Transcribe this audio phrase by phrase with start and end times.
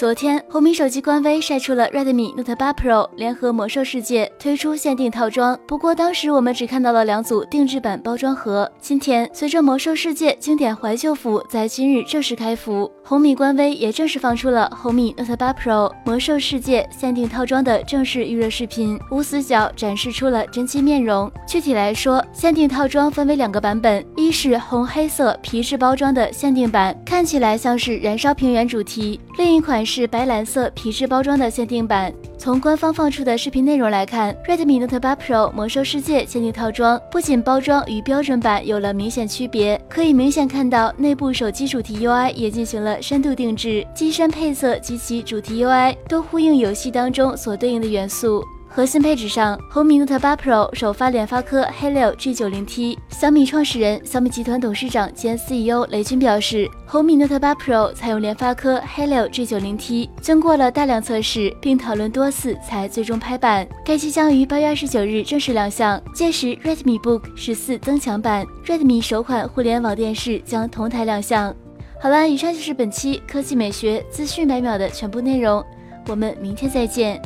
[0.00, 8.66] 昨天，红米手机官微晒出了 Redmi Note 8 Pro 联合魔兽世界推出限定套装，不过当时我们只看到了两组定制版包装盒。
[8.80, 21.30] 今天，随着魔兽世界经典怀旧服在今日正式开服，红米官微也正式放出了红米 Note 8 Pro 魔兽世界限定套装的正式预热视频，无死角展示出了真机面容。
[21.46, 32.14] 具体来说，限定套装分为两个版本，一是红黑色皮质包装的限定版，看起来像是燃烧平原主题；另一款是是白蓝色皮质包装的限定版。
[32.38, 48.44] 从官方放出的视频内容来看，Redmi Note 8 Pro 魔兽世界限定套装不仅包装与标准版有了明显区别，可以明显看到内部手机主题 UI 也进行了深度定制，机身配色及其主题 UI 都呼应游戏当中所对应的元素。
[48.72, 52.96] 核心配置上，红米 Note 8 Pro 首发联发科 Helio G90T。
[53.08, 63.66] 小米创始人、小米集团董事长兼 CEO 雷军表示，红米 Note 8 Pro 采用联发科 Helio G90T，经过了大量测试并讨论多次才最终拍板。
[63.84, 71.52] 该机将于八月二十九日正式亮相，届时 Redmi Book 十四增强版、Redmi 首款互联网电视将同台亮相。
[72.00, 75.62] 好了，以上就是本期科技美学资讯百秒的全部内容，
[76.06, 77.20] 我们明天再见。